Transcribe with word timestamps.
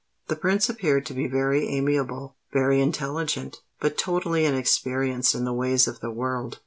The 0.29 0.35
Prince 0.35 0.67
appeared 0.67 1.05
to 1.05 1.13
be 1.13 1.27
very 1.27 1.67
amiable, 1.69 2.35
very 2.51 2.81
intelligent; 2.81 3.61
but 3.79 3.99
totally 3.99 4.45
inexperienced 4.45 5.35
in 5.35 5.45
the 5.45 5.53
ways 5.53 5.87
of 5.87 5.99
the 5.99 6.09
world. 6.09 6.57